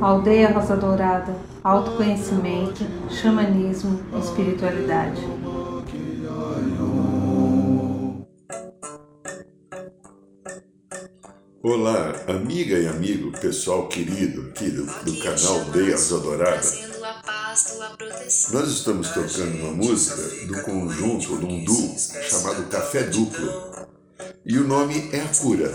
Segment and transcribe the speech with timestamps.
[0.00, 5.20] Aldeia Rosa Dourada, autoconhecimento, xamanismo, espiritualidade.
[11.62, 16.96] Olá, amiga e amigo, pessoal querido aqui do, do canal Aldeia Rosa Dourada.
[18.52, 23.95] Nós estamos tocando uma música do conjunto, de um duo chamado Café Duplo.
[24.48, 25.74] E o nome é A Cura.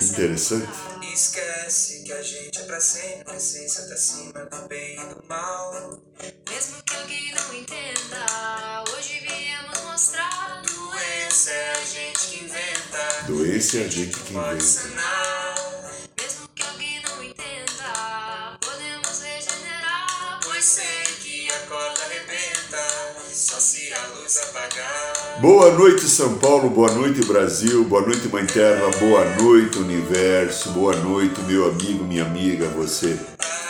[0.00, 0.66] Interessante.
[1.12, 6.00] Esquece que a gente é pra sempre, essência tá acima do bem e do mal.
[6.48, 10.62] Mesmo que alguém não entenda, hoje viemos mostrar.
[10.62, 13.26] Doença é a gente que inventa.
[13.26, 15.59] Doença é a gente que Pode inventa.
[23.40, 25.40] Só se a luz apagar.
[25.40, 30.94] Boa noite, São Paulo, boa noite, Brasil, boa noite, Mãe Terra, boa noite, Universo, boa
[30.94, 33.18] noite, meu amigo, minha amiga, você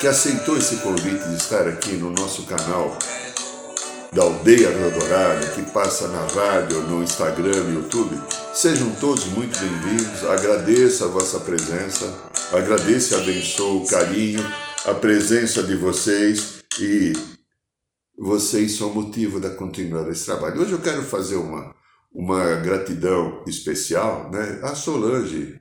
[0.00, 2.98] que aceitou esse convite de estar aqui no nosso canal
[4.12, 8.20] da Aldeia Dourada, que passa na rádio, no Instagram, no YouTube.
[8.52, 12.12] Sejam todos muito bem-vindos, agradeço a vossa presença,
[12.52, 14.44] agradeço e abençoo o carinho,
[14.84, 17.12] a presença de vocês e
[18.20, 20.60] vocês são motivo da continuidade desse trabalho.
[20.60, 21.74] Hoje eu quero fazer uma,
[22.12, 25.58] uma gratidão especial né, à Solange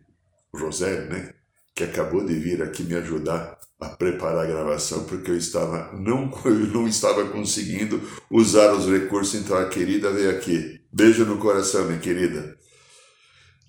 [0.53, 1.33] Rosé, né,
[1.73, 6.29] que acabou de vir aqui me ajudar a preparar a gravação, porque eu estava não,
[6.43, 10.81] eu não estava conseguindo usar os recursos, então a querida veio aqui.
[10.91, 12.57] Beijo no coração, minha querida.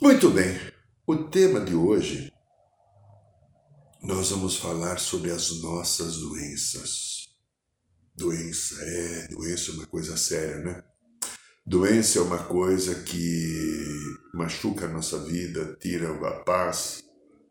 [0.02, 0.58] Muito bem,
[1.06, 2.32] o tema de hoje
[4.02, 7.09] nós vamos falar sobre as nossas doenças.
[8.16, 10.84] Doença é, doença é uma coisa séria, né?
[11.64, 13.86] Doença é uma coisa que
[14.34, 17.05] machuca a nossa vida, tira a paz,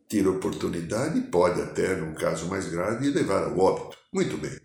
[0.07, 3.97] tira a oportunidade e pode até, num caso mais grave, levar ao óbito.
[4.13, 4.59] Muito bem.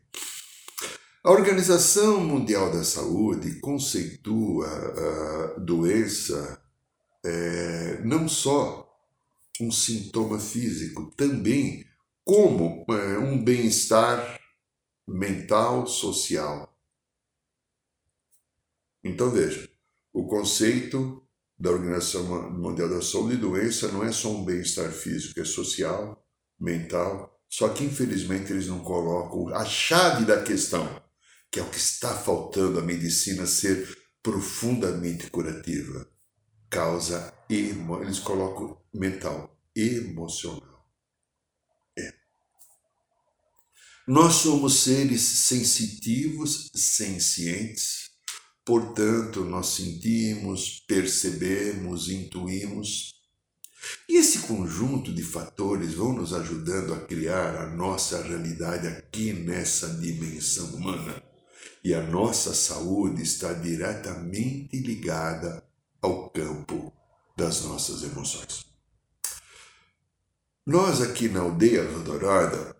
[1.22, 6.60] A Organização Mundial da Saúde conceitua a doença
[7.24, 8.86] é, não só
[9.60, 11.84] um sintoma físico, também
[12.24, 14.38] como é, um bem-estar
[15.06, 16.74] mental, social.
[19.02, 19.68] Então veja,
[20.12, 21.22] o conceito
[21.58, 26.26] da Organização Mundial da Saúde de doença não é só um bem-estar físico, é social,
[26.58, 31.02] mental, só que infelizmente eles não colocam a chave da questão,
[31.50, 36.08] que é o que está faltando a medicina ser profundamente curativa.
[36.68, 38.02] Causa emo...
[38.02, 40.90] eles colocam mental, emocional.
[41.96, 42.12] É.
[44.06, 48.10] Nós somos seres sensitivos, sencientes,
[48.62, 53.14] portanto, nós sentimos, percebemos, intuímos.
[54.06, 59.88] E esse conjunto de fatores vão nos ajudando a criar a nossa realidade aqui nessa
[59.94, 61.22] dimensão humana.
[61.82, 65.64] E a nossa saúde está diretamente ligada
[66.02, 66.92] ao campo
[67.34, 68.66] das nossas emoções.
[70.66, 72.74] Nós aqui na aldeia Rodorada,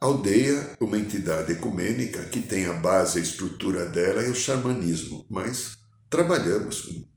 [0.00, 5.76] aldeia, uma entidade ecumênica que tem a base, a estrutura dela é o xamanismo, mas
[6.10, 7.14] trabalhamos com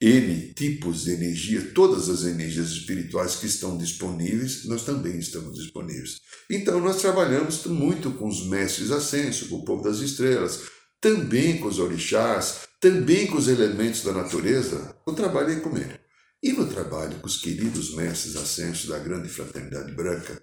[0.00, 6.20] N tipos de energia, todas as energias espirituais que estão disponíveis, nós também estamos disponíveis.
[6.50, 10.62] Então nós trabalhamos muito com os mestres ascensos, com o povo das estrelas,
[11.00, 16.00] também com os orixás, também com os elementos da natureza, o trabalho é comer.
[16.42, 20.42] E no trabalho com os queridos mestres ascensos da grande fraternidade branca,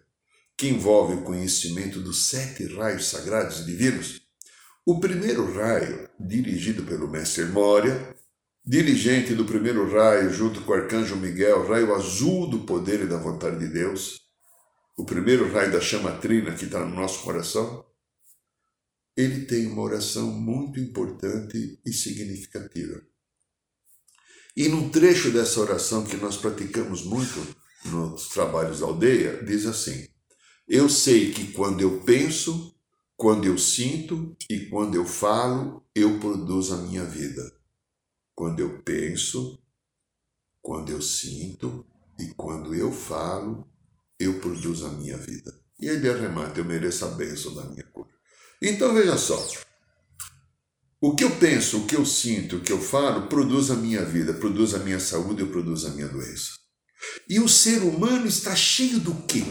[0.59, 4.19] que envolve o conhecimento dos sete raios sagrados e divinos,
[4.85, 8.13] o primeiro raio, dirigido pelo mestre Moria,
[8.65, 13.15] dirigente do primeiro raio junto com o arcanjo Miguel, raio azul do poder e da
[13.15, 14.19] vontade de Deus,
[14.97, 17.85] o primeiro raio da chama trina que está no nosso coração,
[19.15, 23.01] ele tem uma oração muito importante e significativa.
[24.57, 30.05] E num trecho dessa oração que nós praticamos muito nos trabalhos da aldeia, diz assim:
[30.71, 32.75] Eu sei que quando eu penso,
[33.17, 37.41] quando eu sinto e quando eu falo, eu produzo a minha vida.
[38.35, 39.59] Quando eu penso,
[40.61, 41.83] quando eu sinto
[42.19, 43.67] e quando eu falo,
[44.19, 45.59] eu produzo a minha vida.
[45.81, 48.11] E ele arremata: Eu mereço a bênção da minha cura.
[48.61, 49.43] Então veja só.
[51.01, 54.05] O que eu penso, o que eu sinto, o que eu falo, produz a minha
[54.05, 56.51] vida, produz a minha saúde, eu produzo a minha doença.
[57.27, 59.43] E o ser humano está cheio do quê?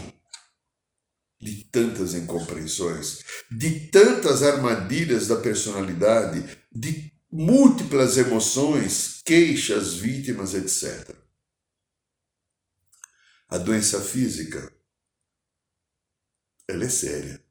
[1.41, 11.15] De tantas incompreensões, de tantas armadilhas da personalidade, de múltiplas emoções, queixas, vítimas, etc.
[13.47, 14.71] A doença física,
[16.67, 17.43] ela é séria.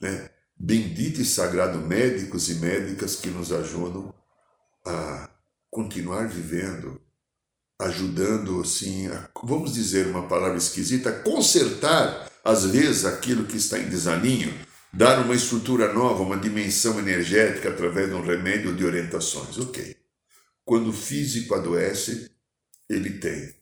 [0.00, 0.30] Né?
[0.58, 4.14] Bendito e sagrado médicos e médicas que nos ajudam
[4.84, 5.30] a
[5.70, 7.00] continuar vivendo,
[7.78, 13.88] ajudando, assim, a, vamos dizer uma palavra esquisita, consertar, às vezes, aquilo que está em
[13.88, 14.54] desalinho,
[14.92, 19.58] dar uma estrutura nova, uma dimensão energética através de um remédio de orientações.
[19.58, 19.96] Ok.
[20.64, 22.30] Quando o físico adoece,
[22.88, 23.52] ele tem,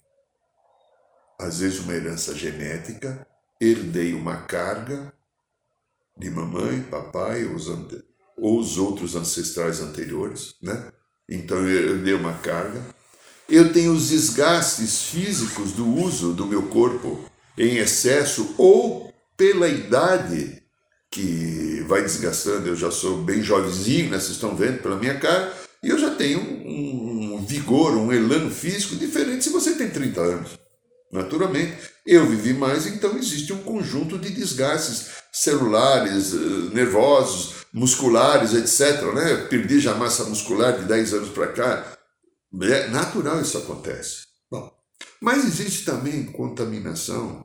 [1.40, 3.26] às vezes, uma herança genética,
[3.58, 5.10] herdei uma carga
[6.14, 7.69] de mamãe, papai ou os,
[8.37, 10.92] ou os outros ancestrais anteriores, né?
[11.26, 12.84] Então eu herdei uma carga.
[13.48, 20.62] Eu tenho os desgastes físicos do uso do meu corpo em excesso ou pela idade
[21.10, 22.68] que vai desgastando.
[22.68, 24.18] Eu já sou bem jovenzinho, né?
[24.18, 25.52] vocês estão vendo pela minha cara,
[25.82, 30.20] e eu já tenho um, um vigor, um elano físico diferente se você tem 30
[30.20, 30.50] anos.
[31.12, 39.02] Naturalmente, eu vivi mais, então existe um conjunto de desgastes celulares, eh, nervosos, musculares, etc.
[39.14, 39.36] Né?
[39.48, 41.96] Perdi já massa muscular de 10 anos para cá.
[42.62, 44.24] É natural isso acontece.
[44.50, 44.70] Bom,
[45.20, 47.44] mas existe também contaminação,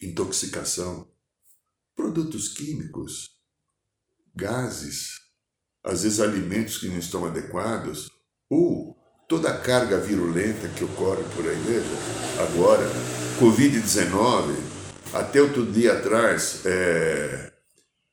[0.00, 1.08] intoxicação,
[1.94, 3.30] produtos químicos,
[4.34, 5.20] gases,
[5.82, 8.10] às vezes alimentos que não estão adequados,
[8.50, 8.96] ou
[9.28, 12.86] toda a carga virulenta que ocorre por aí, veja, agora,
[13.40, 14.54] Covid-19,
[15.12, 17.52] até outro dia atrás, é,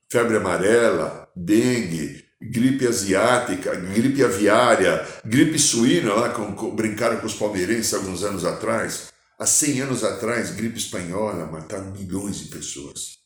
[0.09, 7.93] febre amarela, dengue, gripe asiática, gripe aviária, gripe suína, lá com, brincaram com os palmeirenses
[7.93, 9.12] alguns anos atrás.
[9.43, 13.17] Há 100 anos atrás, gripe espanhola mataram milhões de pessoas.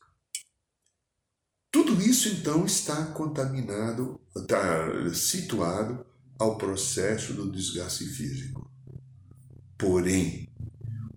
[1.71, 6.03] Tudo isso então está contaminado, está situado
[6.39, 8.67] ao processo do desgaste físico.
[9.77, 10.49] Porém,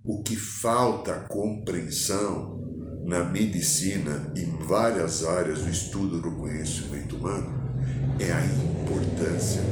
[0.05, 2.61] o que falta compreensão
[3.07, 7.59] na medicina e em várias áreas do estudo do conhecimento humano
[8.19, 9.63] é a importância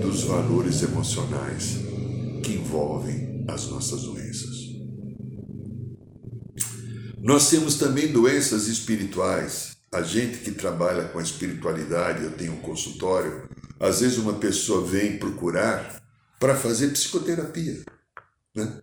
[0.00, 1.74] dos valores emocionais
[2.42, 4.68] que envolvem as nossas doenças.
[7.20, 9.76] Nós temos também doenças espirituais.
[9.90, 13.48] A gente que trabalha com a espiritualidade, eu tenho um consultório,
[13.80, 16.02] às vezes uma pessoa vem procurar
[16.38, 17.84] para fazer psicoterapia.
[18.54, 18.80] Né?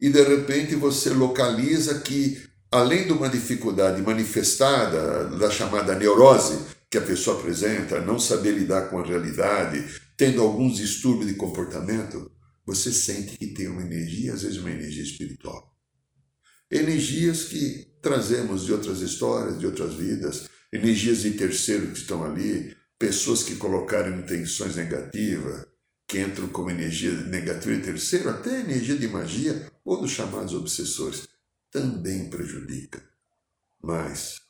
[0.00, 2.42] E de repente você localiza que,
[2.72, 6.58] além de uma dificuldade manifestada da chamada neurose,
[6.90, 9.84] que a pessoa apresenta, não saber lidar com a realidade,
[10.16, 12.30] tendo alguns distúrbios de comportamento,
[12.68, 15.74] você sente que tem uma energia, às vezes uma energia espiritual.
[16.70, 22.76] Energias que trazemos de outras histórias, de outras vidas, energias de terceiro que estão ali,
[22.98, 25.66] pessoas que colocaram intenções negativas,
[26.06, 31.26] que entram como energia negativa e terceiro, até energia de magia ou dos chamados obsessores,
[31.70, 33.02] também prejudica.
[33.82, 34.42] Mas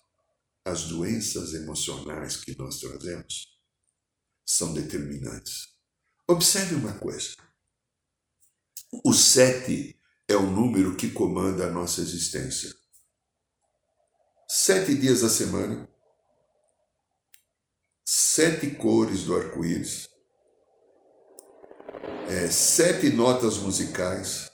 [0.64, 3.46] as doenças emocionais que nós trazemos
[4.44, 5.68] são determinantes.
[6.26, 7.36] Observe uma coisa.
[9.04, 12.74] O sete é o número que comanda a nossa existência.
[14.48, 15.88] Sete dias da semana,
[18.04, 20.08] sete cores do arco-íris,
[22.28, 24.50] é, sete notas musicais,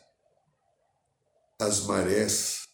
[1.60, 2.68] as marés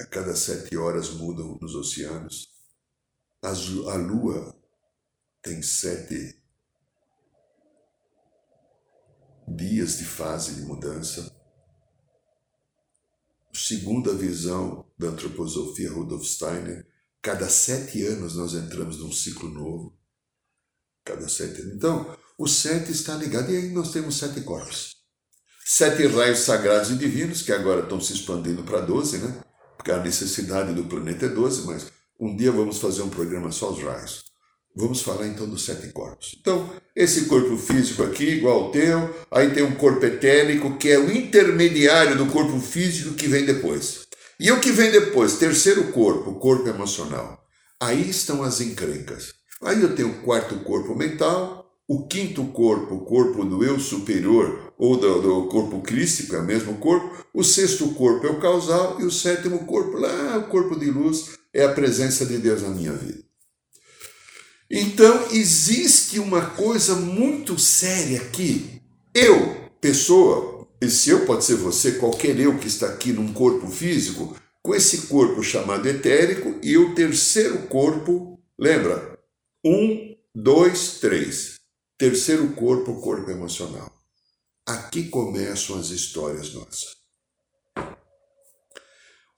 [0.00, 2.48] a cada sete horas mudam nos oceanos,
[3.42, 4.60] a lua
[5.42, 6.43] tem sete
[9.46, 11.34] dias de fase de mudança.
[13.52, 16.86] Segundo a visão da antroposofia Rudolf Steiner,
[17.24, 19.96] Cada sete anos nós entramos num ciclo novo.
[21.02, 21.74] Cada sete anos.
[21.74, 23.50] Então, o sete está ligado.
[23.50, 24.96] E aí nós temos sete corpos.
[25.64, 29.42] Sete raios sagrados e divinos, que agora estão se expandindo para doze, né?
[29.74, 33.72] Porque a necessidade do planeta é doze, mas um dia vamos fazer um programa só
[33.72, 34.23] os raios.
[34.76, 36.36] Vamos falar então dos sete corpos.
[36.40, 40.98] Então, esse corpo físico aqui, igual ao teu, aí tem um corpo etérico, que é
[40.98, 44.00] o intermediário do corpo físico que vem depois.
[44.38, 45.34] E o que vem depois?
[45.38, 47.44] Terceiro corpo, o corpo emocional.
[47.80, 49.32] Aí estão as encrencas.
[49.62, 54.72] Aí eu tenho o quarto corpo mental, o quinto corpo, o corpo do eu superior
[54.76, 57.24] ou do, do corpo crístico, é o mesmo corpo.
[57.32, 61.38] O sexto corpo é o causal e o sétimo corpo, lá, o corpo de luz,
[61.52, 63.23] é a presença de Deus na minha vida.
[64.70, 68.80] Então, existe uma coisa muito séria aqui.
[69.14, 74.36] Eu, pessoa, esse eu pode ser você, qualquer eu que está aqui num corpo físico,
[74.62, 79.18] com esse corpo chamado etérico e o terceiro corpo, lembra?
[79.64, 81.60] Um, dois, três.
[81.98, 83.92] Terceiro corpo, corpo emocional.
[84.66, 86.96] Aqui começam as histórias nossas.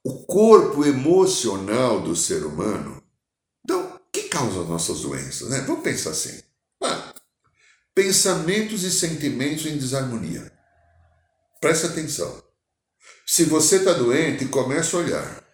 [0.04, 3.02] O corpo emocional do ser humano.
[4.36, 5.48] Então, o que causa nossas doenças?
[5.48, 5.64] Né?
[5.66, 6.42] Vamos pensar assim.
[7.94, 10.52] Pensamentos e sentimentos em desarmonia.
[11.60, 12.42] Preste atenção.
[13.26, 15.44] Se você está doente, comece a olhar.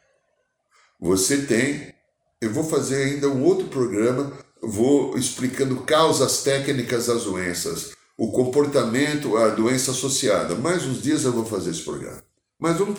[1.00, 1.94] Você tem.
[2.40, 9.36] Eu vou fazer ainda um outro programa, vou explicando causas técnicas das doenças, o comportamento,
[9.36, 10.56] a doença associada.
[10.56, 12.22] Mais uns dias eu vou fazer esse programa.
[12.58, 12.98] Mas vamos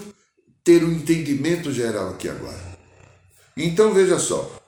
[0.63, 2.79] ter um entendimento geral aqui agora.
[3.57, 4.62] Então veja só: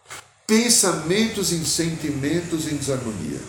[0.47, 3.39] pensamentos e sentimentos em desarmonia.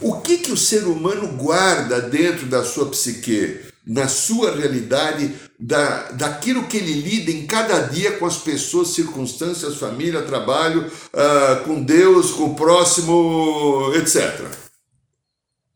[0.00, 6.12] O que, que o ser humano guarda dentro da sua psique, na sua realidade, da,
[6.12, 11.82] daquilo que ele lida em cada dia com as pessoas, circunstâncias, família, trabalho, uh, com
[11.82, 14.46] Deus, com o próximo, etc.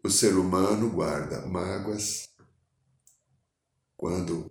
[0.04, 2.28] O ser humano guarda mágoas
[3.96, 4.50] quando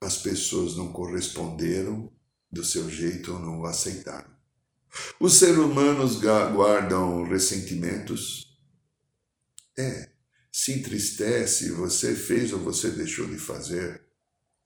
[0.00, 2.10] as pessoas não corresponderam
[2.50, 4.30] do seu jeito ou não o aceitaram.
[5.18, 8.56] Os seres humanos guardam ressentimentos.
[9.78, 10.10] É,
[10.50, 14.02] se entristece, você fez ou você deixou de fazer.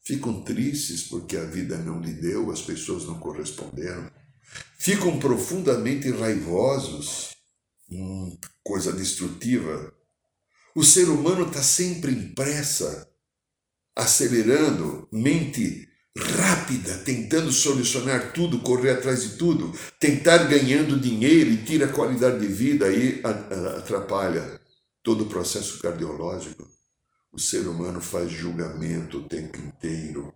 [0.03, 4.11] Ficam tristes porque a vida não lhe deu, as pessoas não corresponderam.
[4.79, 7.37] Ficam profundamente raivosos,
[7.91, 9.93] hum, coisa destrutiva.
[10.75, 13.09] O ser humano está sempre em pressa
[13.95, 21.87] acelerando, mente rápida, tentando solucionar tudo, correr atrás de tudo, tentar ganhando dinheiro e tira
[21.87, 23.23] a qualidade de vida e
[23.77, 24.61] atrapalha
[25.03, 26.67] todo o processo cardiológico.
[27.31, 30.33] O ser humano faz julgamento o tempo inteiro.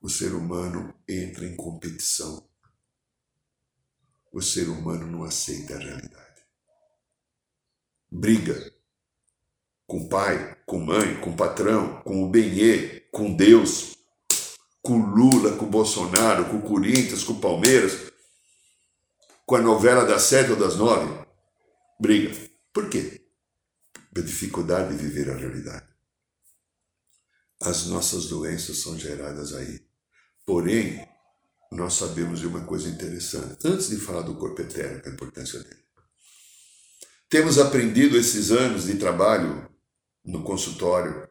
[0.00, 2.48] O ser humano entra em competição.
[4.32, 6.42] O ser humano não aceita a realidade.
[8.10, 8.72] Briga
[9.88, 13.96] com pai, com mãe, com patrão, com o Benê, com Deus,
[14.82, 18.12] com Lula, com Bolsonaro, com Corinthians, com Palmeiras,
[19.44, 21.26] com a novela das sete ou das nove.
[22.00, 22.34] Briga.
[22.72, 23.20] Por quê?
[24.16, 25.86] A dificuldade de viver a realidade.
[27.60, 29.80] As nossas doenças são geradas aí.
[30.46, 31.06] Porém,
[31.70, 33.58] nós sabemos de uma coisa interessante.
[33.64, 35.84] Antes de falar do corpo etérico, a importância dele.
[37.28, 39.68] Temos aprendido esses anos de trabalho
[40.24, 41.27] no consultório,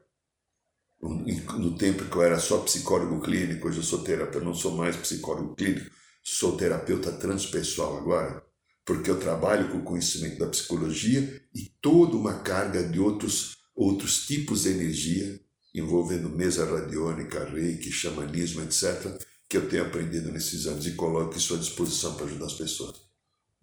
[1.02, 4.96] no tempo que eu era só psicólogo clínico, hoje eu sou terapeuta, não sou mais
[4.96, 5.92] psicólogo clínico,
[6.24, 8.44] sou terapeuta transpessoal agora,
[8.86, 14.26] porque eu trabalho com o conhecimento da psicologia e toda uma carga de outros, outros
[14.26, 15.40] tipos de energia,
[15.74, 21.54] envolvendo mesa radiônica, reiki, xamanismo, etc., que eu tenho aprendido nesses anos e coloco isso
[21.54, 22.98] à disposição para ajudar as pessoas.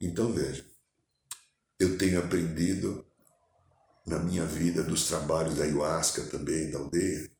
[0.00, 0.64] Então veja,
[1.78, 3.04] eu tenho aprendido
[4.06, 7.30] na minha vida, dos trabalhos da ayahuasca também, da aldeia,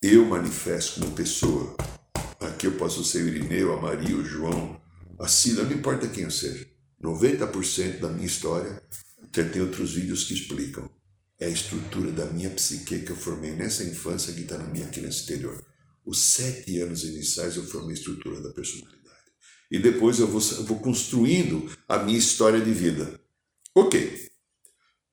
[0.00, 1.76] eu manifesto como pessoa.
[2.40, 4.80] Aqui eu posso ser o Irineu, a Maria, o João,
[5.18, 6.68] a Cida, não importa quem eu seja.
[7.02, 8.80] 90% da minha história,
[9.22, 10.88] até tem outros vídeos que explicam.
[11.40, 14.86] É a estrutura da minha psique que eu formei nessa infância que está na minha
[14.88, 15.64] criança exterior.
[16.04, 18.98] Os sete anos iniciais eu formei a estrutura da personalidade.
[19.70, 23.20] E depois eu vou, eu vou construindo a minha história de vida.
[23.74, 24.27] Ok,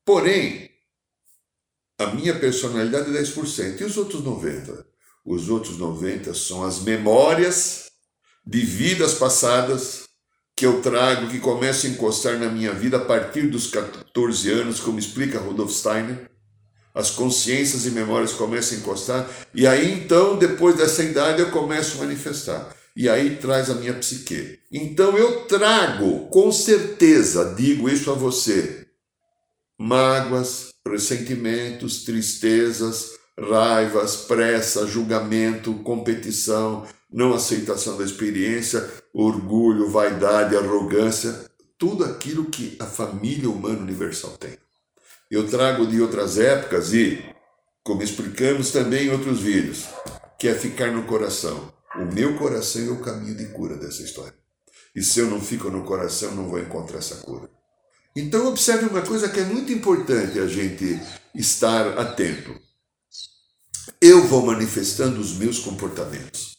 [0.05, 0.69] Porém,
[1.97, 3.81] a minha personalidade é 10%.
[3.81, 4.85] E os outros 90%?
[5.25, 7.89] Os outros 90% são as memórias
[8.45, 10.05] de vidas passadas
[10.55, 14.79] que eu trago, que começam a encostar na minha vida a partir dos 14 anos,
[14.79, 16.29] como explica Rudolf Steiner.
[16.93, 21.97] As consciências e memórias começam a encostar, e aí então, depois dessa idade, eu começo
[21.97, 22.73] a manifestar.
[22.95, 24.59] E aí traz a minha psique.
[24.71, 28.84] Então eu trago, com certeza, digo isso a você,
[29.77, 41.45] mágoas, ressentimentos, tristezas, raivas, pressa, julgamento, competição, não aceitação da experiência, orgulho, vaidade, arrogância,
[41.77, 44.57] tudo aquilo que a família humana universal tem.
[45.29, 47.23] Eu trago de outras épocas e,
[47.83, 49.85] como explicamos também em outros vídeos,
[50.39, 51.73] que é ficar no coração.
[51.95, 54.35] O meu coração é o caminho de cura dessa história.
[54.95, 57.49] E se eu não fico no coração, não vou encontrar essa cura.
[58.17, 60.97] Então, observe uma coisa que é muito importante a gente
[61.33, 62.55] estar atento.
[63.99, 66.55] Eu vou manifestando os meus comportamentos.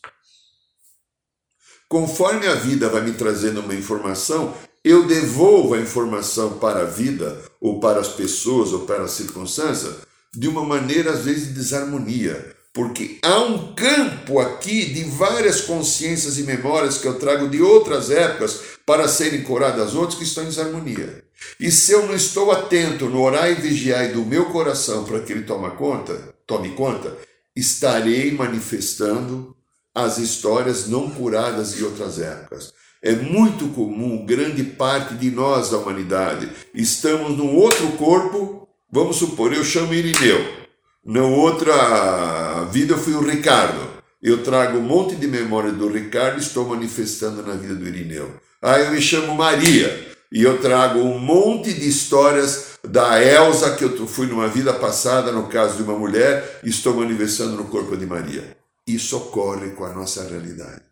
[1.89, 7.43] Conforme a vida vai me trazendo uma informação, eu devolvo a informação para a vida,
[7.59, 9.97] ou para as pessoas, ou para as circunstâncias,
[10.35, 12.55] de uma maneira, às vezes, de desarmonia.
[12.75, 18.11] porque há um campo aqui de várias consciências e memórias que eu trago de outras
[18.11, 21.26] épocas para serem curadas outras que estão em desarmonia.
[21.59, 25.33] E se eu não estou atento no orar e vigiar do meu coração para que
[25.33, 27.17] ele tome conta, tome conta,
[27.55, 29.57] estarei manifestando
[29.95, 32.73] as histórias não curadas de outras épocas.
[33.03, 39.53] É muito comum, grande parte de nós da humanidade, estamos num outro corpo, vamos supor,
[39.53, 40.67] eu chamo Irineu.
[41.05, 43.97] Na outra vida eu fui o Ricardo.
[44.21, 48.41] Eu trago um monte de memória do Ricardo e estou manifestando na vida do Irineu.
[48.61, 53.85] Ah, eu me chamo Maria e eu trago um monte de histórias da Elsa que
[53.85, 57.97] eu fui numa vida passada, no caso de uma mulher, e estou manifestando no corpo
[57.97, 58.57] de Maria.
[58.87, 60.83] Isso ocorre com a nossa realidade.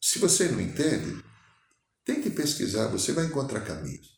[0.00, 1.16] Se você não entende,
[2.04, 4.16] tem que pesquisar, você vai encontrar caminhos.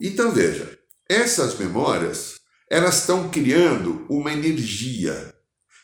[0.00, 0.78] Então veja,
[1.08, 2.38] essas memórias
[2.70, 5.34] elas estão criando uma energia.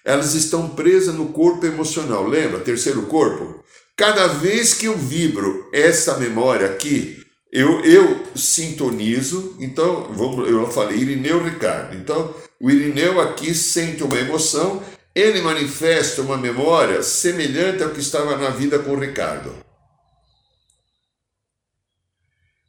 [0.04, 2.26] Elas estão presas no corpo emocional.
[2.26, 2.60] Lembra?
[2.60, 3.64] Terceiro corpo?
[3.96, 7.23] Cada vez que eu vibro essa memória aqui,
[7.54, 9.56] eu, eu sintonizo.
[9.60, 11.94] Então, vamos, eu falei Irineu Ricardo.
[11.96, 14.82] Então, o Irineu aqui sente uma emoção,
[15.14, 19.54] ele manifesta uma memória semelhante ao que estava na vida com o Ricardo.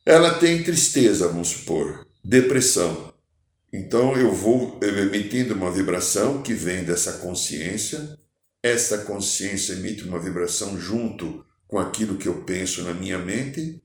[0.06, 3.12] Ela tem tristeza, vamos supor, depressão.
[3.74, 8.18] Então eu vou emitindo uma vibração que vem dessa consciência,
[8.62, 13.82] essa consciência emite uma vibração junto com aquilo que eu penso na minha mente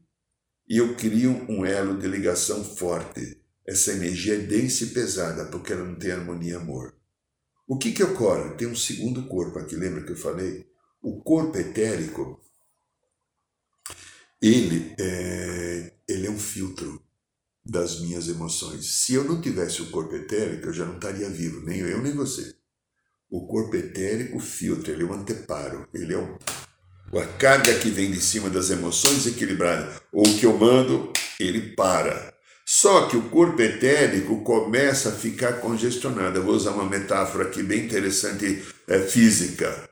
[0.70, 3.42] e eu crio um elo de ligação forte.
[3.66, 6.94] Essa energia é densa e pesada porque ela não tem harmonia e amor.
[7.66, 8.54] O que, que ocorre?
[8.54, 10.64] Tem um segundo corpo aqui, lembra que eu falei?
[11.02, 12.40] O corpo etérico,
[14.40, 17.02] ele é, ele é um filtro
[17.64, 18.94] das minhas emoções.
[18.94, 22.14] Se eu não tivesse o corpo etérico, eu já não estaria vivo, nem eu nem
[22.14, 22.54] você.
[23.28, 26.38] O corpo etérico filtra, ele é um anteparo, ele é um,
[27.18, 32.32] a carga que vem de cima das emoções equilibrada, ou que eu mando, ele para.
[32.64, 36.38] Só que o corpo etérico começa a ficar congestionado.
[36.38, 39.90] Eu vou usar uma metáfora aqui bem interessante, é, física,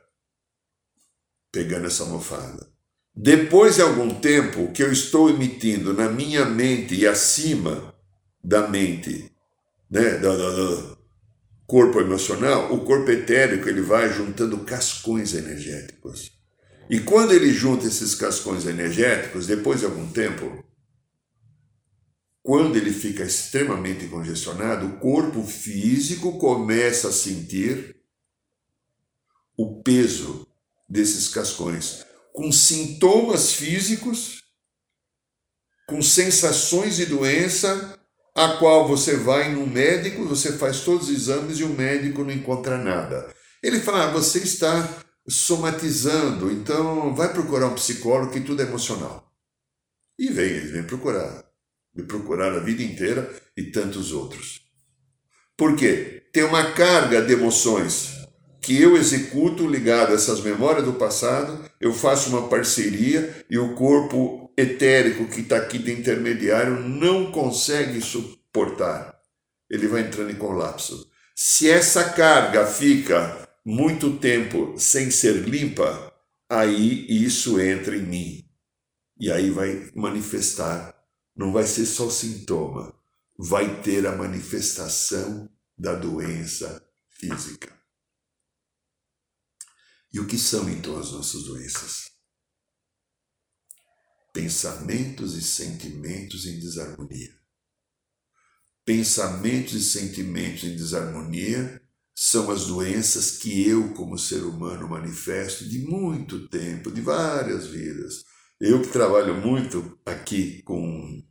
[1.51, 2.67] pegando essa almofada.
[3.13, 7.93] Depois de algum tempo que eu estou emitindo na minha mente e acima
[8.41, 9.29] da mente,
[9.91, 10.97] né, do, do, do
[11.67, 16.38] corpo emocional, o corpo etérico ele vai juntando cascões energéticos.
[16.89, 20.63] E quando ele junta esses cascões energéticos, depois de algum tempo,
[22.41, 27.95] quando ele fica extremamente congestionado, o corpo físico começa a sentir
[29.55, 30.47] o peso
[30.89, 34.43] desses cascões com sintomas físicos,
[35.87, 37.99] com sensações de doença,
[38.33, 42.31] a qual você vai no médico, você faz todos os exames e o médico não
[42.31, 43.33] encontra nada.
[43.61, 44.87] Ele fala: ah, você está
[45.29, 49.31] somatizando, então vai procurar um psicólogo que tudo é emocional.
[50.17, 51.45] E vem, ele vem procurar.
[51.95, 54.61] Me procurar a vida inteira e tantos outros.
[55.55, 56.23] Por quê?
[56.33, 58.19] Tem uma carga de emoções
[58.61, 63.73] que eu executo ligado a essas memórias do passado, eu faço uma parceria e o
[63.73, 69.17] corpo etérico que está aqui de intermediário não consegue suportar.
[69.69, 71.09] Ele vai entrando em colapso.
[71.35, 76.13] Se essa carga fica muito tempo sem ser limpa,
[76.49, 78.49] aí isso entra em mim.
[79.19, 80.95] E aí vai manifestar.
[81.35, 82.93] Não vai ser só sintoma,
[83.37, 87.77] vai ter a manifestação da doença física.
[90.11, 92.11] E o que são então as nossas doenças?
[94.33, 97.37] Pensamentos e sentimentos em desarmonia.
[98.83, 101.81] Pensamentos e sentimentos em desarmonia
[102.21, 108.25] são as doenças que eu, como ser humano, manifesto de muito tempo, de várias vidas.
[108.59, 111.23] Eu que trabalho muito aqui com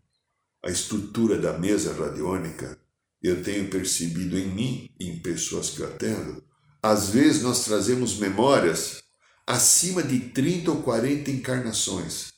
[0.64, 2.78] a estrutura da mesa radiônica,
[3.22, 6.48] eu tenho percebido em mim e em pessoas que eu atendo
[6.82, 9.02] às vezes nós trazemos memórias
[9.46, 12.32] acima de 30 ou 40 encarnações,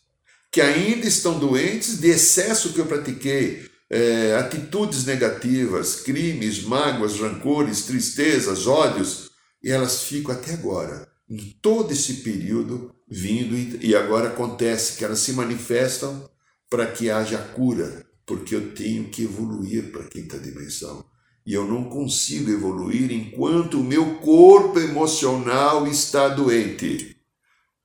[0.50, 7.86] que ainda estão doentes de excesso que eu pratiquei, é, atitudes negativas, crimes, mágoas, rancores,
[7.86, 9.30] tristezas, ódios,
[9.62, 15.18] e elas ficam até agora, em todo esse período, vindo, e, agora acontece que elas
[15.18, 16.28] se manifestam
[16.70, 21.04] para que haja cura, porque eu tenho que evoluir para a quinta dimensão
[21.50, 27.16] e eu não consigo evoluir enquanto o meu corpo emocional está doente.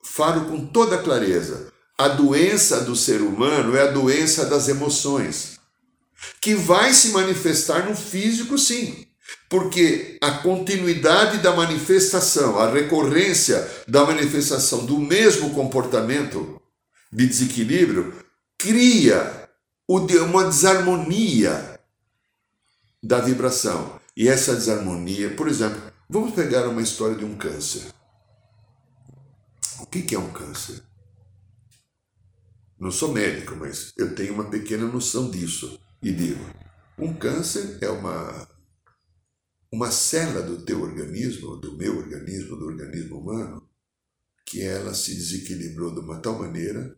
[0.04, 5.60] Falo com toda clareza: a doença do ser humano é a doença das emoções,
[6.42, 9.06] que vai se manifestar no físico, sim.
[9.50, 16.62] Porque a continuidade da manifestação, a recorrência da manifestação do mesmo comportamento
[17.12, 18.14] de desequilíbrio
[18.58, 19.50] cria
[19.88, 21.80] uma desarmonia
[23.02, 24.00] da vibração.
[24.18, 27.94] E essa desarmonia, por exemplo, vamos pegar uma história de um câncer.
[29.80, 30.82] O que é um câncer?
[32.80, 35.80] Não sou médico, mas eu tenho uma pequena noção disso.
[36.06, 36.46] E digo:
[37.00, 38.48] um câncer é uma,
[39.74, 43.68] uma célula do teu organismo, do meu organismo, do organismo humano,
[44.46, 46.96] que ela se desequilibrou de uma tal maneira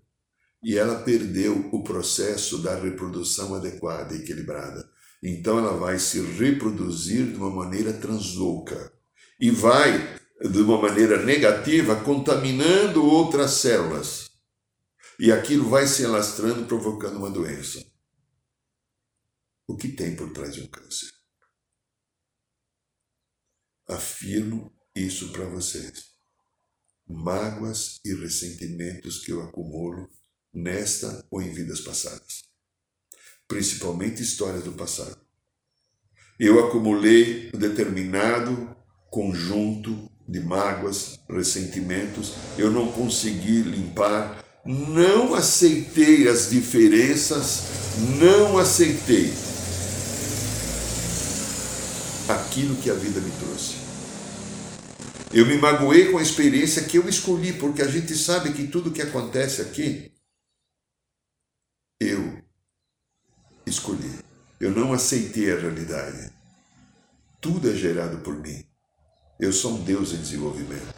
[0.62, 4.86] e ela perdeu o processo da reprodução adequada e equilibrada.
[5.24, 8.92] Então ela vai se reproduzir de uma maneira translouca
[9.40, 14.30] e vai, de uma maneira negativa, contaminando outras células
[15.18, 17.96] e aquilo vai se alastrando, provocando uma doença.
[19.68, 21.10] O que tem por trás de um câncer?
[23.86, 26.16] Afirmo isso para vocês.
[27.06, 30.10] Mágoas e ressentimentos que eu acumulo
[30.54, 32.46] nesta ou em vidas passadas.
[33.46, 35.20] Principalmente histórias do passado.
[36.40, 38.76] Eu acumulei um determinado
[39.10, 47.64] conjunto de mágoas, ressentimentos, eu não consegui limpar não aceitei as diferenças,
[48.20, 49.32] não aceitei
[52.28, 53.76] aquilo que a vida me trouxe.
[55.34, 58.92] Eu me magoei com a experiência que eu escolhi, porque a gente sabe que tudo
[58.92, 60.12] que acontece aqui,
[62.00, 62.42] eu
[63.66, 64.12] escolhi.
[64.60, 66.32] Eu não aceitei a realidade.
[67.40, 68.64] Tudo é gerado por mim.
[69.40, 70.96] Eu sou um Deus em desenvolvimento.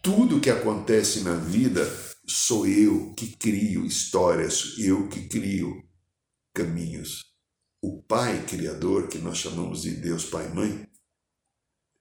[0.00, 1.84] Tudo que acontece na vida
[2.26, 5.82] sou eu que crio histórias, eu que crio
[6.54, 7.25] caminhos.
[7.86, 10.88] O Pai Criador, que nós chamamos de Deus Pai Mãe,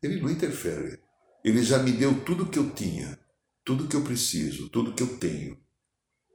[0.02, 0.98] ele não interfere.
[1.44, 3.20] Ele já me deu tudo que eu tinha,
[3.64, 5.56] tudo que eu preciso, tudo que eu tenho.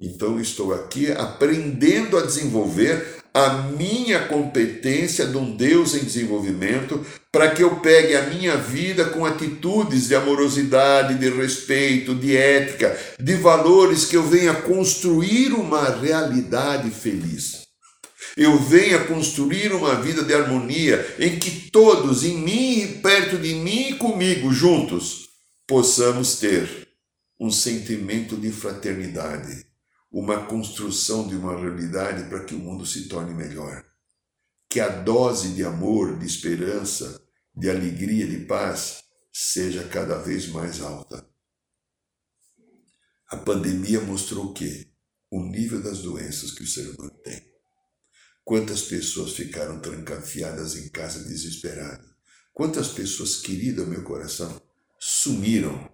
[0.01, 7.51] Então estou aqui aprendendo a desenvolver a minha competência de um Deus em desenvolvimento, para
[7.51, 13.35] que eu pegue a minha vida com atitudes de amorosidade, de respeito, de ética, de
[13.35, 17.60] valores que eu venha construir uma realidade feliz.
[18.37, 23.91] Eu venha construir uma vida de harmonia em que todos, em mim, perto de mim
[23.91, 25.29] e comigo, juntos,
[25.67, 26.89] possamos ter
[27.39, 29.71] um sentimento de fraternidade
[30.11, 33.85] uma construção de uma realidade para que o mundo se torne melhor.
[34.69, 37.23] Que a dose de amor, de esperança,
[37.55, 41.25] de alegria, de paz seja cada vez mais alta.
[43.29, 44.93] A pandemia mostrou o quê?
[45.31, 47.50] O nível das doenças que o ser humano tem.
[48.45, 52.07] Quantas pessoas ficaram trancafiadas em casa desesperadas?
[52.53, 54.61] Quantas pessoas queridas ao meu coração
[54.99, 55.89] sumiram?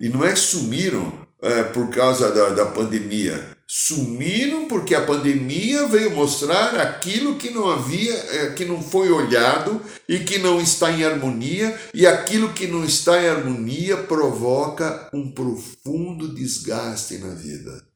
[0.00, 3.56] E não é sumiram é, por causa da, da pandemia.
[3.66, 9.80] Sumiram porque a pandemia veio mostrar aquilo que não havia, é, que não foi olhado
[10.08, 15.30] e que não está em harmonia, e aquilo que não está em harmonia provoca um
[15.30, 17.89] profundo desgaste na vida.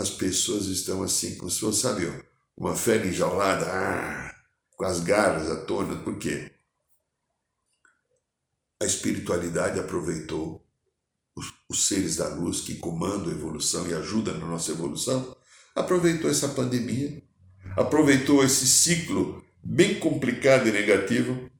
[0.00, 2.10] As pessoas estão assim, como se fosse, sabe,
[2.56, 4.34] uma fera enjaulada, ah,
[4.74, 6.50] com as garras à tona, por quê?
[8.80, 10.66] A espiritualidade aproveitou
[11.36, 15.36] os, os seres da luz que comandam a evolução e ajudam na nossa evolução,
[15.74, 17.22] aproveitou essa pandemia,
[17.76, 21.50] aproveitou esse ciclo bem complicado e negativo,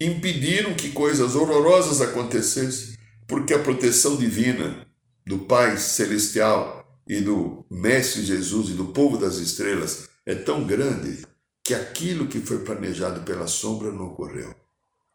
[0.00, 4.84] impediram que coisas horrorosas acontecessem, porque a proteção divina
[5.24, 6.77] do Pai Celestial
[7.08, 11.26] e do Mestre Jesus e do povo das estrelas é tão grande
[11.64, 14.54] que aquilo que foi planejado pela sombra não ocorreu.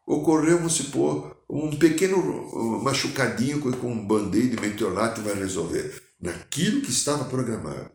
[0.05, 6.01] Ocorreu, vamos supor, um pequeno machucadinho com um band-aid de meteorlato vai resolver.
[6.19, 7.91] Naquilo que estava programado.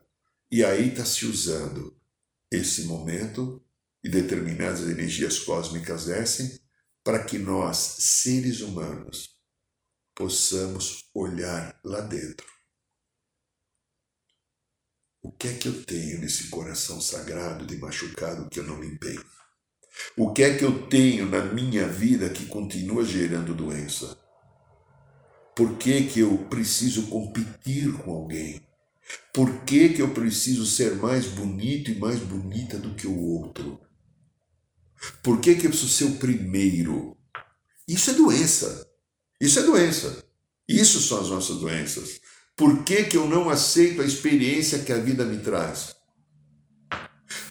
[0.50, 1.94] E aí está se usando
[2.50, 3.62] esse momento
[4.02, 6.58] e determinadas energias cósmicas descem
[7.04, 9.36] para que nós, seres humanos,
[10.14, 12.57] possamos olhar lá dentro.
[15.28, 19.20] O que é que eu tenho nesse coração sagrado de machucado que eu não limpei?
[20.16, 24.18] O que é que eu tenho na minha vida que continua gerando doença?
[25.54, 28.62] Por que, que eu preciso competir com alguém?
[29.30, 33.78] Por que, que eu preciso ser mais bonito e mais bonita do que o outro?
[35.22, 37.14] Por que, que eu preciso ser o primeiro?
[37.86, 38.88] Isso é doença.
[39.38, 40.24] Isso é doença.
[40.66, 42.18] Isso são as nossas doenças.
[42.58, 45.94] Por que, que eu não aceito a experiência que a vida me traz?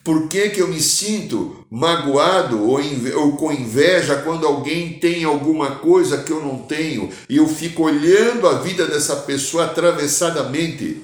[0.04, 2.78] Por que, que eu me sinto magoado ou,
[3.16, 7.84] ou com inveja quando alguém tem alguma coisa que eu não tenho e eu fico
[7.84, 11.02] olhando a vida dessa pessoa atravessadamente?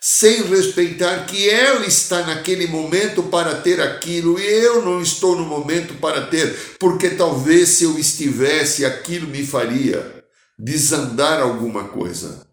[0.00, 5.46] sem respeitar que ela está naquele momento para ter aquilo e eu não estou no
[5.46, 10.22] momento para ter, porque talvez se eu estivesse, aquilo me faria
[10.58, 12.43] desandar alguma coisa.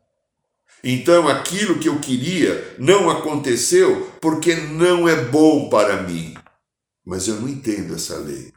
[0.83, 6.33] Então aquilo que eu queria não aconteceu porque não é bom para mim.
[7.05, 8.51] Mas eu não entendo essa lei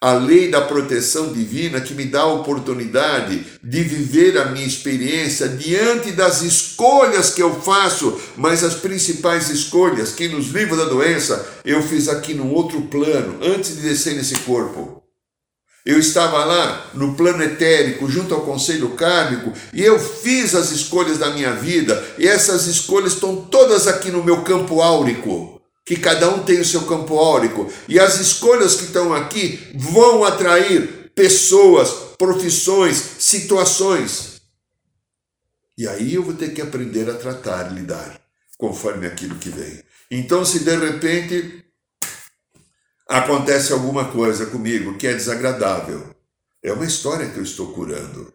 [0.00, 5.48] a lei da proteção divina que me dá a oportunidade de viver a minha experiência
[5.48, 11.44] diante das escolhas que eu faço, mas as principais escolhas que nos livra da doença
[11.64, 15.02] eu fiz aqui num outro plano, antes de descer nesse corpo.
[15.86, 21.16] Eu estava lá no plano etérico, junto ao conselho kármico, e eu fiz as escolhas
[21.16, 26.28] da minha vida, e essas escolhas estão todas aqui no meu campo áurico que cada
[26.28, 31.88] um tem o seu campo áurico, e as escolhas que estão aqui vão atrair pessoas,
[32.18, 34.40] profissões, situações.
[35.78, 38.20] E aí eu vou ter que aprender a tratar, lidar,
[38.58, 39.80] conforme aquilo que vem.
[40.10, 41.65] Então, se de repente
[43.08, 46.14] acontece alguma coisa comigo que é desagradável,
[46.62, 48.32] é uma história que eu estou curando.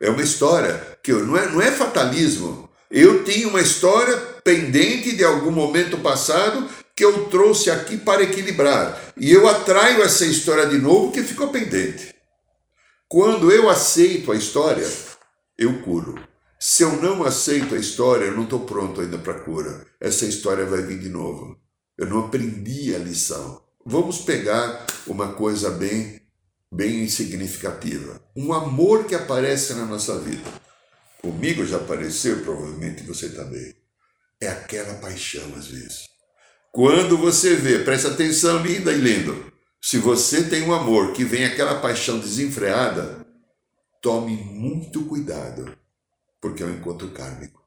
[0.00, 2.68] É uma história que eu, não, é, não é fatalismo.
[2.90, 9.12] Eu tinha uma história pendente de algum momento passado que eu trouxe aqui para equilibrar.
[9.16, 12.14] E eu atraio essa história de novo que ficou pendente.
[13.08, 14.86] Quando eu aceito a história,
[15.58, 16.18] eu curo.
[16.58, 19.86] Se eu não aceito a história, eu não estou pronto ainda para cura.
[20.00, 21.58] Essa história vai vir de novo.
[21.98, 23.65] Eu não aprendi a lição.
[23.86, 26.20] Vamos pegar uma coisa bem,
[26.70, 28.20] bem significativa.
[28.36, 30.42] Um amor que aparece na nossa vida.
[31.22, 33.72] Comigo já apareceu, provavelmente você também.
[34.40, 36.16] É aquela paixão às vezes
[36.76, 41.46] quando você vê, presta atenção, linda e lindo, se você tem um amor que vem
[41.46, 43.26] aquela paixão desenfreada,
[44.02, 45.74] tome muito cuidado,
[46.38, 47.64] porque é um encontro kármico.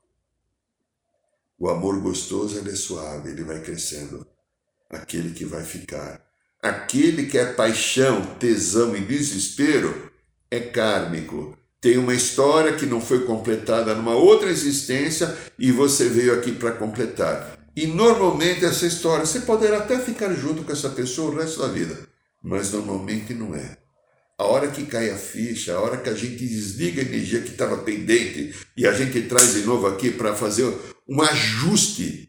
[1.58, 4.28] O amor gostoso ele é suave, ele vai crescendo.
[4.90, 6.20] Aquele que vai ficar,
[6.62, 10.12] aquele que é paixão, tesão e desespero,
[10.50, 11.58] é kármico.
[11.80, 16.72] Tem uma história que não foi completada numa outra existência e você veio aqui para
[16.72, 17.58] completar.
[17.76, 21.68] E normalmente essa história, você poderá até ficar junto com essa pessoa o resto da
[21.68, 21.98] vida,
[22.44, 23.78] mas normalmente não é.
[24.38, 27.52] A hora que cai a ficha, a hora que a gente desliga a energia que
[27.52, 30.74] estava pendente e a gente traz de novo aqui para fazer
[31.08, 32.29] um ajuste,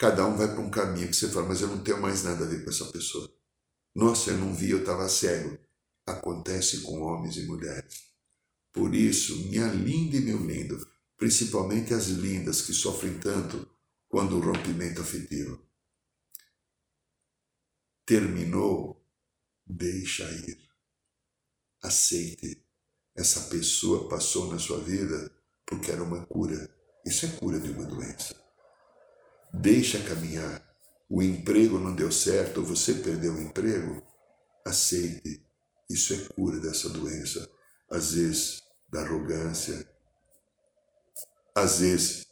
[0.00, 2.42] cada um vai para um caminho que você fala, mas eu não tenho mais nada
[2.42, 3.30] a ver com essa pessoa.
[3.94, 5.58] Nossa, eu não vi, eu estava cego.
[6.06, 8.06] Acontece com homens e mulheres.
[8.72, 13.68] Por isso, minha linda e meu lindo, principalmente as lindas que sofrem tanto
[14.08, 15.60] quando o rompimento afetivo
[18.06, 19.06] terminou,
[19.66, 20.58] deixa ir.
[21.82, 22.64] Aceite.
[23.14, 25.30] Essa pessoa passou na sua vida
[25.66, 26.74] porque era uma cura.
[27.04, 28.49] Isso é cura de uma doença.
[29.52, 30.62] Deixa caminhar.
[31.08, 34.02] O emprego não deu certo, você perdeu o emprego.
[34.64, 35.42] Aceite.
[35.90, 37.50] Isso é cura dessa doença.
[37.90, 39.84] Às vezes, da arrogância,
[41.54, 42.26] às vezes,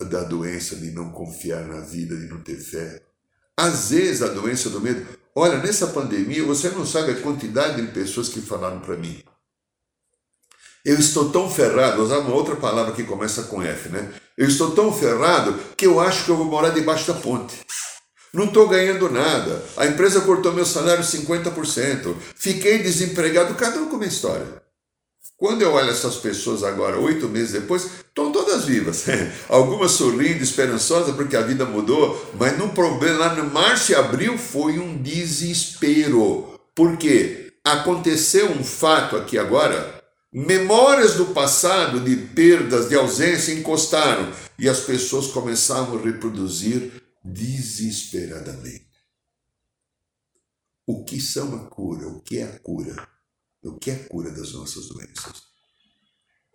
[0.00, 3.02] da doença de não confiar na vida, de não ter fé.
[3.56, 5.06] Às vezes, a doença do medo.
[5.34, 9.22] Olha, nessa pandemia, você não sabe a quantidade de pessoas que falaram para mim.
[10.84, 14.08] Eu estou tão ferrado, usar uma outra palavra que começa com F, né?
[14.36, 17.56] Eu estou tão ferrado que eu acho que eu vou morar debaixo da ponte.
[18.32, 19.62] Não estou ganhando nada.
[19.76, 22.14] A empresa cortou meu salário 50%.
[22.36, 24.46] Fiquei desempregado, cada um com uma história.
[25.36, 29.04] Quando eu olho essas pessoas agora, oito meses depois, estão todas vivas.
[29.48, 34.36] Algumas sorrindo, esperançosas porque a vida mudou, mas no problema lá no março e abril
[34.36, 36.58] foi um desespero.
[36.74, 37.52] Por quê?
[37.64, 39.97] Aconteceu um fato aqui agora,
[40.32, 48.88] memórias do passado de perdas, de ausência encostaram e as pessoas começaram a reproduzir desesperadamente.
[50.86, 52.08] O que são a cura?
[52.08, 53.08] O que é a cura?
[53.62, 55.42] O que é a cura das nossas doenças?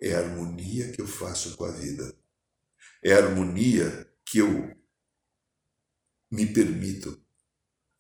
[0.02, 2.16] É a harmonia que eu faço com a vida.
[3.04, 4.76] É a harmonia que eu
[6.32, 7.22] me permito.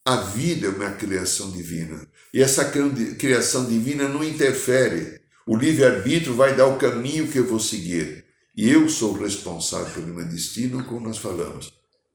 [0.06, 2.10] A vida é uma criação divina.
[2.34, 5.23] E essa criação divina não interfere.
[5.46, 8.26] O livre-arbítrio vai dar o caminho que eu vou seguir.
[8.56, 11.74] E eu sou responsável pelo meu destino, como nós falamos.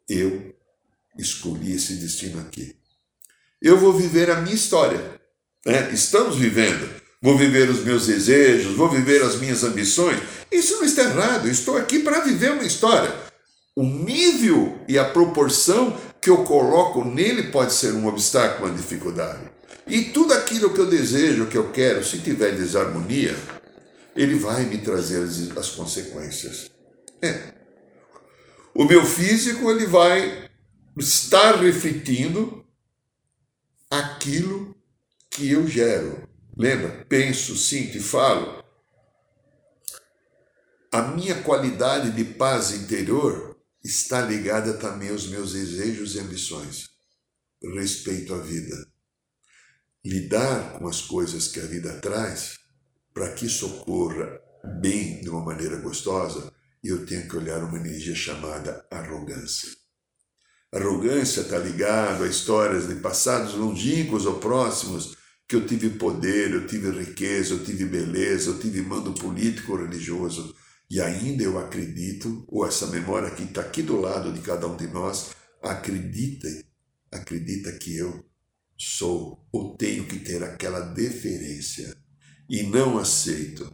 [0.08, 0.54] Eu
[1.18, 2.76] escolhi esse destino aqui.
[3.60, 5.20] Eu vou viver a minha história.
[5.66, 5.92] Né?
[5.92, 6.88] Estamos vivendo.
[7.20, 10.20] Vou viver os meus desejos, vou viver as minhas ambições.
[10.52, 11.48] Isso não está errado.
[11.48, 13.27] estou aqui para viver uma história.
[13.78, 19.48] O nível e a proporção que eu coloco nele pode ser um obstáculo, uma dificuldade.
[19.86, 23.36] E tudo aquilo que eu desejo, que eu quero, se tiver desarmonia,
[24.16, 26.72] ele vai me trazer as, as consequências.
[27.22, 27.52] É.
[28.74, 30.50] O meu físico ele vai
[30.96, 32.66] estar refletindo
[33.88, 34.74] aquilo
[35.30, 36.28] que eu gero.
[36.56, 37.06] Lembra?
[37.08, 38.60] Penso, sinto e falo.
[40.90, 43.47] A minha qualidade de paz interior
[43.82, 46.90] está ligada também aos meus desejos e ambições.
[47.62, 48.76] Respeito à vida.
[50.04, 52.58] Lidar com as coisas que a vida traz,
[53.12, 54.40] para que isso ocorra
[54.80, 59.68] bem, de uma maneira gostosa, eu tenho que olhar uma energia chamada arrogância.
[60.72, 65.16] Arrogância está ligado a histórias de passados longínquos ou próximos
[65.48, 69.78] que eu tive poder, eu tive riqueza, eu tive beleza, eu tive mando político ou
[69.78, 70.54] religioso.
[70.90, 74.76] E ainda eu acredito, ou essa memória que está aqui do lado de cada um
[74.76, 75.30] de nós,
[75.62, 76.48] acredita,
[77.12, 78.24] acredita que eu
[78.76, 81.96] sou ou tenho que ter aquela deferência
[82.48, 83.70] e não aceito,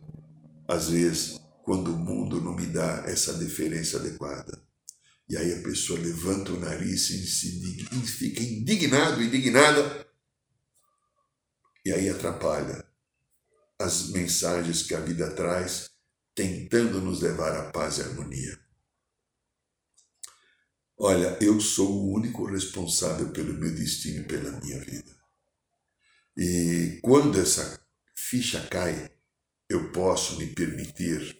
[0.66, 4.60] às vezes, quando o mundo não me dá essa deferência adequada.
[5.28, 7.60] E aí a pessoa levanta o nariz e se
[8.06, 10.04] fica indignado, indignada,
[11.84, 12.84] e aí atrapalha
[13.78, 15.93] as mensagens que a vida traz
[16.34, 18.58] tentando nos levar à paz e harmonia.
[20.98, 25.12] Olha, eu sou o único responsável pelo meu destino e pela minha vida.
[26.36, 27.80] E quando essa
[28.14, 29.10] ficha cai,
[29.68, 31.36] eu posso me permitir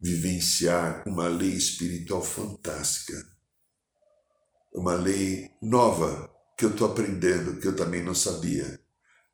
[0.00, 3.14] vivenciar uma lei espiritual fantástica.
[4.72, 8.80] Uma lei nova que eu estou aprendendo, que eu também não sabia.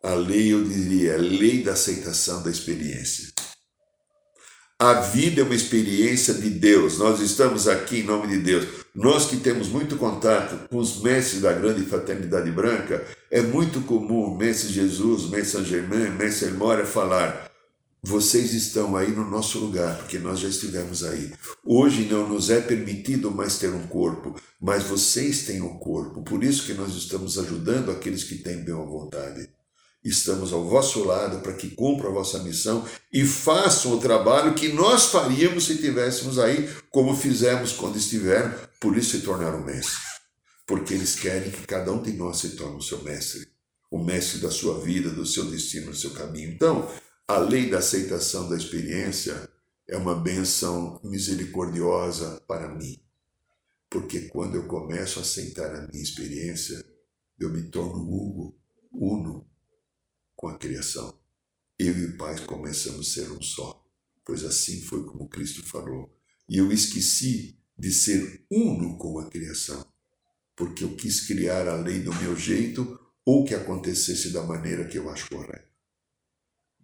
[0.03, 3.33] A lei, eu diria, a lei da aceitação da experiência.
[4.81, 6.99] A vida é uma experiência de Deus.
[6.99, 8.64] Nós estamos aqui em nome de Deus.
[8.95, 14.27] Nós que temos muito contato com os mestres da grande fraternidade branca, é muito comum
[14.27, 17.51] o mestre Jesus, o mestre Saint Germain, o mestre Elmora falar:
[18.01, 21.33] vocês estão aí no nosso lugar, porque nós já estivemos aí.
[21.64, 26.23] Hoje não nos é permitido mais ter um corpo, mas vocês têm um corpo.
[26.23, 29.58] Por isso que nós estamos ajudando aqueles que têm boa vontade
[30.09, 34.68] estamos ao vosso lado para que cumpram a vossa missão e façam o trabalho que
[34.68, 39.99] nós faríamos se estivéssemos aí, como fizemos quando estiveram, por isso se tornaram mestres.
[40.66, 43.49] Porque eles querem que cada um de nós se torne o seu mestre,
[43.90, 46.51] o mestre da sua vida, do seu destino, do seu caminho.
[46.51, 46.88] Então,
[47.27, 49.49] a lei da aceitação da experiência
[49.88, 53.01] é uma benção misericordiosa para mim.
[53.90, 56.85] Porque quando eu começo a aceitar a minha experiência,
[57.38, 58.59] eu me torno Hugo,
[58.92, 59.47] uno,
[60.38, 61.18] com a criação.
[61.77, 63.85] Eu e o Pai começamos a ser um só,
[64.24, 66.16] pois assim foi como Cristo falou.
[66.48, 69.85] E eu esqueci de ser uno com a criação,
[70.57, 74.96] porque eu quis criar a lei do meu jeito ou que acontecesse da maneira que
[74.96, 75.68] eu acho correta.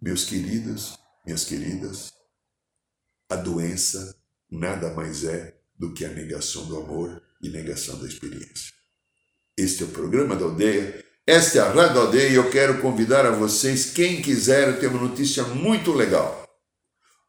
[0.01, 2.13] Meus queridos, minhas queridas,
[3.29, 8.73] a doença nada mais é do que a negação do amor e negação da experiência.
[9.57, 13.25] Este é o programa da aldeia esta é a Rádio Aldeia e eu quero convidar
[13.25, 16.43] a vocês, quem quiser, tenho uma notícia muito legal.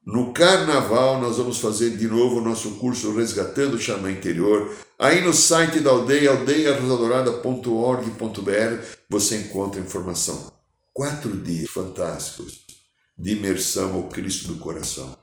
[0.06, 4.72] No carnaval, nós vamos fazer de novo o nosso curso Resgatando o Xamã Interior.
[4.96, 10.52] Aí no site da aldeia, aldeiarosadorada.org.br, você encontra informação.
[10.92, 12.60] Quatro dias fantásticos
[13.18, 15.16] de imersão ao Cristo do coração.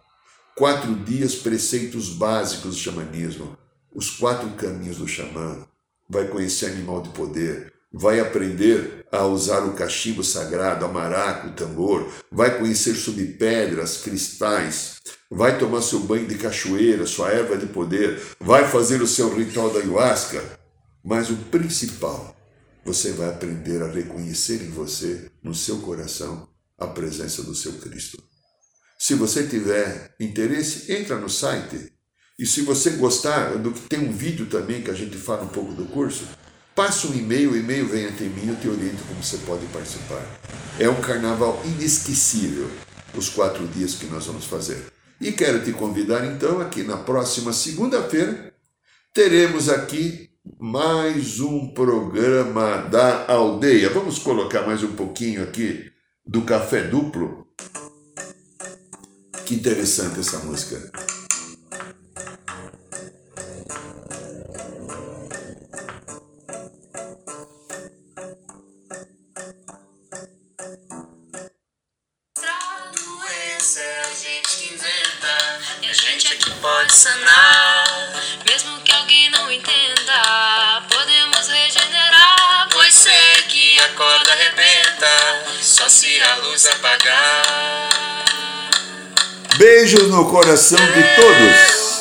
[0.55, 3.57] Quatro dias preceitos básicos do xamanismo,
[3.95, 5.65] os quatro caminhos do xamã.
[6.09, 11.53] Vai conhecer animal de poder, vai aprender a usar o cachimbo sagrado, a maraca, o
[11.53, 14.95] tambor, vai conhecer sobre pedras, cristais,
[15.29, 19.69] vai tomar seu banho de cachoeira, sua erva de poder, vai fazer o seu ritual
[19.69, 20.43] da ayahuasca.
[21.05, 22.35] Mas o principal,
[22.83, 28.21] você vai aprender a reconhecer em você, no seu coração, a presença do seu Cristo.
[28.97, 31.91] Se você tiver interesse, entra no site.
[32.39, 35.49] E se você gostar do que tem um vídeo também que a gente fala um
[35.49, 36.25] pouco do curso,
[36.75, 40.25] Passa um e-mail, o e-mail vem até mim, eu te oriento como você pode participar.
[40.79, 42.67] É um carnaval inesquecível,
[43.15, 44.91] os quatro dias que nós vamos fazer.
[45.21, 48.51] E quero te convidar então aqui na próxima segunda-feira,
[49.13, 53.91] teremos aqui mais um programa da aldeia.
[53.91, 55.91] Vamos colocar mais um pouquinho aqui
[56.25, 57.47] do café duplo.
[59.45, 60.91] Que interessante essa música.
[89.83, 91.99] Beijos no coração de todos.